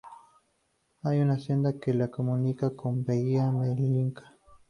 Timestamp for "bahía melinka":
3.05-4.35